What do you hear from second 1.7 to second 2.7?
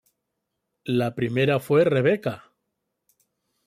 "Rebecca".